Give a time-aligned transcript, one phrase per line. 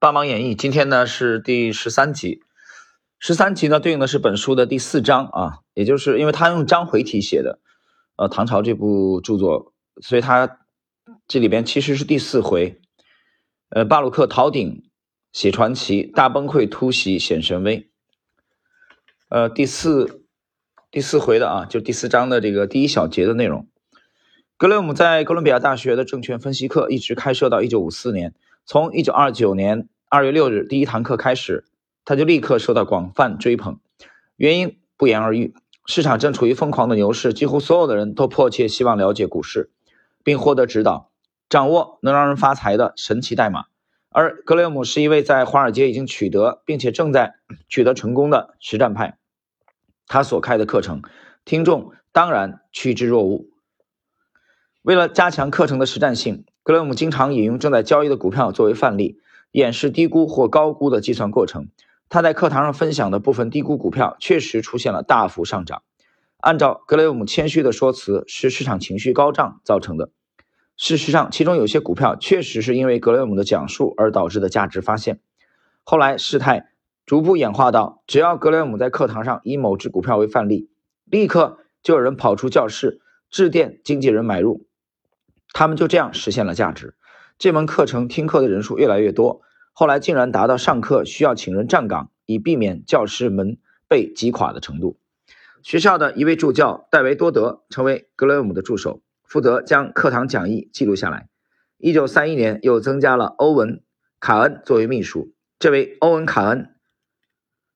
[0.00, 2.40] 帮忙演绎，今天呢是第十三集，
[3.18, 7.58] 十三集呢对应的是本书的第四章啊，也就是因为他用章回体写的，
[8.16, 10.60] 呃，唐朝这部著作，所以他
[11.28, 12.80] 这里边其实是第四回，
[13.68, 14.82] 呃，巴鲁克逃顶
[15.34, 17.90] 写传奇，大崩溃突袭显神威，
[19.28, 20.24] 呃，第四
[20.90, 23.68] 第四回的啊，就第四章的这个第一小节的内容。
[24.56, 28.34] 格雷厄姆在哥伦比亚大学的证券分析课一直开设到一九五四年。
[28.70, 31.64] 从一九二九年二月六日第一堂课开始，
[32.04, 33.80] 他就立刻受到广泛追捧。
[34.36, 35.54] 原因不言而喻，
[35.86, 39.72] 市场正处于疯狂的牛市，几乎所有的人都迫切希望了解股市，
[40.22, 41.10] 并获得指导，
[41.48, 43.64] 掌握能让人发财的神奇代码。
[44.10, 47.34] 而格雷厄姆是一位在华尔街已经取得并且正在
[47.68, 49.18] 取得成功的实战派，
[50.06, 51.02] 他所开的课程，
[51.44, 53.50] 听众当然趋之若鹜。
[54.82, 56.44] 为了加强课程的实战性。
[56.70, 59.18] 格雷厄姆经常引用正在交易的股票作为范例，
[59.50, 61.66] 演示低估或高估的计算过程。
[62.08, 65.82] 他在课堂上分享的部分低估股票确实出现了大幅上涨。
[66.36, 70.10] 按照格雷厄姆谦虚的说辞，是市场情绪高涨造成的。
[70.76, 75.18] 事实上，其中有些股票确实是因为格雷厄姆的讲述而导致的价值发现。
[75.82, 76.68] 后来事态
[77.04, 80.70] 逐步演化到，只要格雷厄姆在课堂上以某只股票为范例，
[81.06, 84.68] 立刻就有人跑出教室致电经纪人买入。
[85.52, 86.94] 他们就这样实现了价值。
[87.38, 93.56] 这门课程听课的人数越来越多，后来竟然达到上课需要请人站岗，以避免教师门
[93.88, 94.98] 被挤垮的程度。
[95.62, 101.28] 学校的一位助教戴维多德成为格雷厄姆的助手，负责将课堂讲义记录下来。
[101.78, 103.82] 一九三一年又增加了欧文
[104.18, 105.32] 卡恩作为秘书。
[105.58, 106.74] 这位欧文卡恩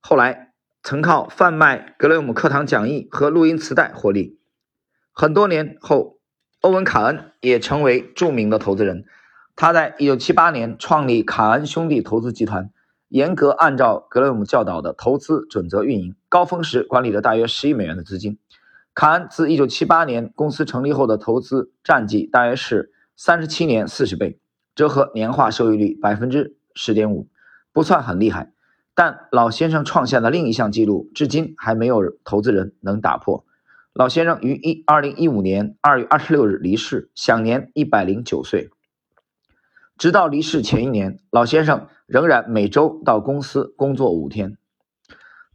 [0.00, 4.38] 后来曾靠贩卖格雷厄姆课堂讲义和录音磁带获利。
[5.12, 6.19] 很多年后。
[6.60, 9.06] 欧文·卡恩也成为著名的投资人。
[9.56, 12.70] 他在1978年创立卡恩兄弟投资集团，
[13.08, 18.38] 严格按照格雷姆教导的投资准则运营，高峰时管理了大约10亿美元的资金。
[18.92, 24.38] 卡恩自1978年公司成立后的投资战绩大约是37年40倍，
[24.74, 27.26] 折合年化收益率10.5%，
[27.72, 28.52] 不算很厉害。
[28.94, 33.46] 但老先生创下的另一项纪录，至今还没有投资人能打破。
[33.92, 38.70] 老先生于一二零一五年二月二十六日离世，享年一百零九岁。
[39.98, 44.56] 直到离世前一年，老先生仍然每周到公司工作五天。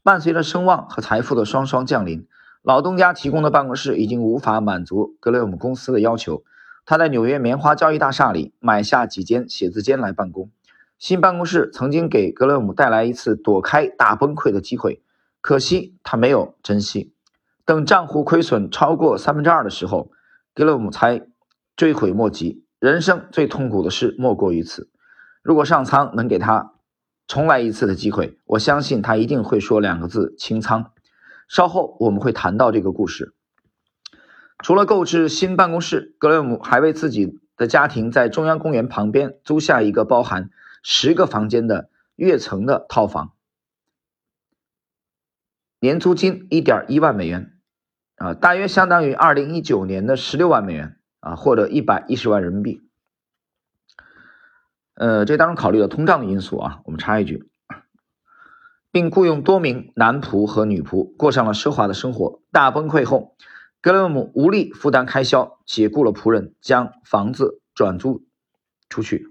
[0.03, 2.27] 伴随着声望和财富的双双降临，
[2.61, 6.43] 老东家提供的办公室已经无法满足格雷厄姆公司的要求。
[6.85, 10.51] 他在纽约棉花交易大厦里买下几间写字间来办公。
[10.99, 15.01] 新办公室曾经给格雷厄姆带来一次躲开大崩溃的机会，
[15.39, 17.13] 可惜他没有珍惜。
[17.65, 20.11] 等账户亏损超过三分之二的时候，
[20.53, 21.27] 格雷姆才
[21.75, 22.63] 追悔莫及。
[22.79, 24.91] 人生最痛苦的事莫过于此。
[25.41, 26.73] 如果上苍能给他
[27.27, 30.91] 重来一次的机会，我相信他一定会说两个字：清仓。
[31.47, 33.33] 稍后我们会谈到这个故事。
[34.59, 40.51] 除了购置新办公室，格雷姆还为自己的家庭在中央公园旁边租下一个包含
[40.83, 43.33] 十个房间的跃层的套房，
[45.79, 47.54] 年租金一点一万美元。
[48.15, 52.81] 啊，大约相当于二零一九年的十六万美元啊，或者一百一十万人民币。
[54.93, 56.79] 呃，这当中考虑了通胀的因素啊。
[56.85, 57.49] 我们插一句，
[58.91, 62.41] 并雇佣多名男仆和女仆，过上了奢华的生活。
[62.53, 63.35] 大崩溃后，
[63.81, 68.25] 格雷厄姆无力负担开销，解雇了仆人，将房子转租
[68.87, 69.27] 出去。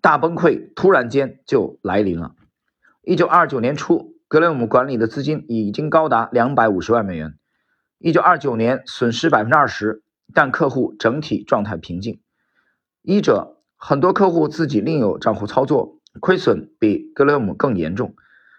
[0.00, 2.34] 大崩溃突然间就来临了。
[3.02, 7.36] 一九二九年初，格雷厄姆管理的资金已经高达两百五十万美元。
[8.04, 10.02] 一九二九年损失百分之二十，
[10.34, 12.20] 但客户整体状态平静。
[13.00, 18.16] 一者，很多客户自己另有账户操作，亏损比格雷姆更严重；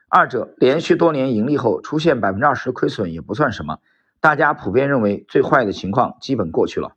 [0.08, 3.80] 二者，连续多年盈利后出现百分之二十亏损也不算什么，
[4.22, 6.96] 大家普遍认为最坏的情况基本过去了。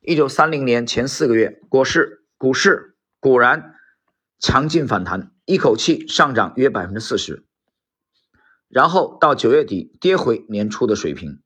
[0.00, 3.76] 一九三零年前四个月，股市股市果然
[4.40, 7.44] 强劲反弹，一口气上涨约百分之四十。
[8.68, 11.42] 然后到九月底跌回年初的水平，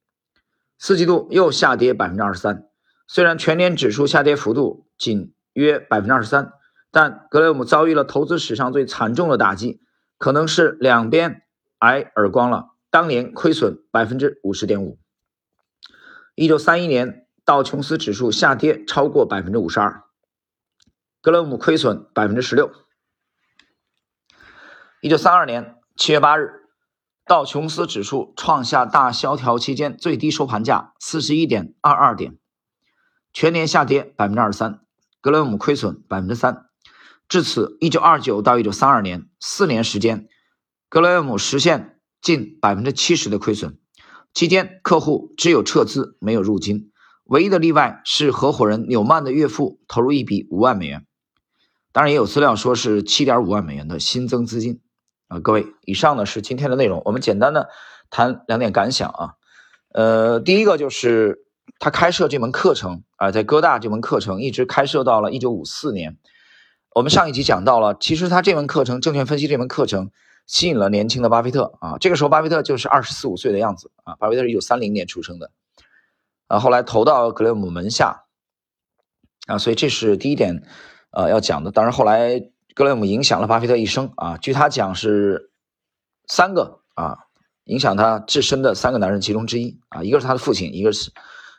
[0.77, 2.69] 四季度又下跌百分之二十三。
[3.07, 6.53] 虽然全年指数下跌幅度仅约百分之二十三，
[6.91, 9.81] 但格雷厄姆遭遇了投资史上最惨重的打击，
[10.19, 11.43] 可能是两边
[11.79, 12.71] 挨耳光了。
[12.91, 14.99] 当年亏损百分之五十点五。
[16.35, 20.03] 一九三一年道琼斯指数下跌超过百分之五十二，
[21.21, 22.73] 格雷姆亏损百分之十六。
[25.01, 26.62] 一九三二年七月八日。
[27.25, 32.37] 道琼斯指数创下大萧条期间最低收盘价四十一点二二点，
[33.33, 34.81] 全年下跌百分之二十三，
[35.21, 36.67] 格雷厄姆亏损百分之三。
[37.29, 40.29] 至此，一九二九到一九三二年四年时间，
[40.89, 43.79] 格雷厄姆实现近百分之七十的亏损。
[44.35, 46.91] 期间，客户只有撤资，没有入金。
[47.25, 51.07] 唯一的例外是合伙人纽曼的岳父投入一笔五万美元。
[51.93, 54.81] 当然，也有资料说是七点五万美元的新增资金。
[55.33, 57.01] 啊，各位，以上呢是今天的内容。
[57.07, 57.71] 我们简单的
[58.11, 59.35] 谈两点感想啊。
[59.95, 61.47] 呃，第一个就是
[61.79, 66.19] 他开设这门课程啊，在哥大这门课程一直开设到了一九五四年。
[66.95, 70.11] 我们上一集讲到了，其实他这门课程，证券分析这门课程，
[70.47, 71.97] 吸引了年轻的巴菲特啊。
[71.99, 74.15] 这个时候，巴菲特就是二十四五岁的样子啊。
[74.17, 75.51] 巴菲特是一九三零年出生的，
[76.49, 78.25] 啊，后来投到格雷厄姆门下，
[79.47, 80.63] 啊，所以这是第一点，
[81.11, 81.71] 呃，要讲的。
[81.71, 82.43] 当然，后来
[82.75, 84.37] 格雷厄姆影响了巴菲特一生啊。
[84.39, 85.51] 据他讲是
[86.27, 87.19] 三个啊，
[87.65, 91.11] 影响他至深的三个男人其中之一啊，一个是他的父亲，一个是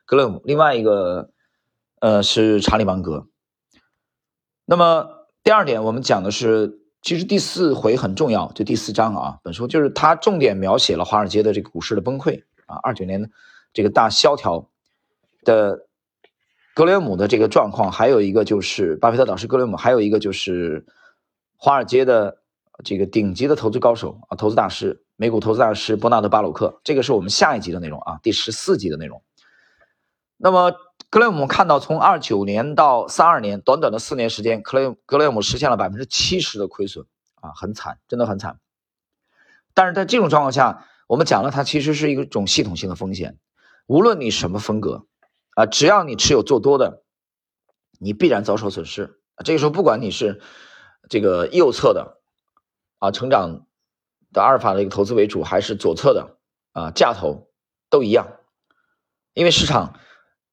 [0.05, 1.29] 格雷厄姆，另外一个
[1.99, 3.27] 呃是查理芒格。
[4.65, 5.21] 那么。
[5.45, 13.29] 第二点，我们讲的是，其实第四回很重要，就第四章啊，本书就是他重点描写了华尔街的这个股市的崩溃啊，二九年
[13.73, 14.69] 这个大萧条
[15.43, 15.85] 的
[16.73, 20.85] 格雷厄姆的这个状况，还有一个就是巴菲特导师格雷厄姆，还有一个就是
[21.63, 22.41] 华尔街的
[22.83, 29.23] 这个顶级的投资高手啊，投资大师，美股投资大师伯纳德巴鲁克，这个是我们下一集的内容啊，第十四集的内容。
[30.35, 30.73] 那么。
[31.09, 37.05] 格雷姆看到，从二九年到三二年，短短的四年时间，格雷格雷姆实现了百分之七十的亏损
[37.35, 38.59] 啊，很惨，真的很惨。
[39.75, 43.37] 但是在这种状况下，我们讲了，它其实是一种系统性的风险。
[43.85, 45.05] 无论你什么风格
[45.53, 47.03] 啊，只要你持有做多的，
[47.99, 49.45] 你必然遭受损失啊。
[49.45, 50.41] 这个时候，不管你是
[51.09, 52.21] 这个右侧的
[52.99, 53.65] 啊，成长
[54.31, 56.37] 的阿尔法的一个投资为主，还是左侧的
[56.71, 57.49] 啊，价投
[57.89, 58.39] 都一样，
[59.33, 59.99] 因为市场。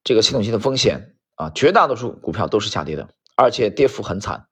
[0.03, 4.49] 这个系统性的风险啊，绝大多数股票都是下跌的，而且跌幅很惨。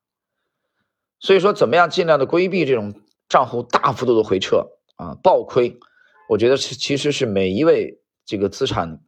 [1.20, 3.00] 所以说，怎么样尽量的规避这种
[3.30, 4.66] 账户大幅度的回撤
[4.96, 5.80] 啊、暴亏？
[6.28, 9.00] 我觉得是其实是每一位这个资产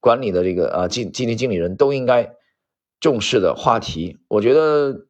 [0.00, 2.34] 管理的这个啊基基金经理人都应该
[2.98, 4.18] 重视的话题。
[4.26, 5.06] 我觉得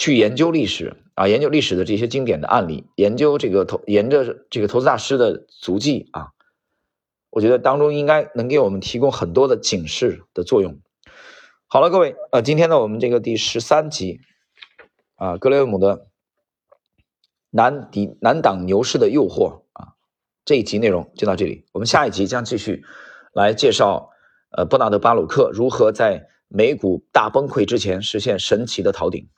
[0.00, 6.28] 去研究历史啊，研究历史的这些经典的案例，研究这个投沿着这个投资大师的足迹啊。
[7.28, 10.80] 我觉得当中应该能给我们提供很多的警示的作用。
[11.66, 14.20] 好了，各位，呃，今天呢，我们这个第十三集
[15.16, 16.06] 啊，格雷厄姆的
[17.50, 19.88] 难抵难挡牛市的诱惑啊，
[20.46, 21.66] 这一集内容就到这里。
[21.72, 22.84] 我们下一集将继续
[23.34, 24.08] 来介绍
[24.50, 29.28] 呃，伯纳德巴鲁克如何在美股大崩溃之前实现神奇的逃顶。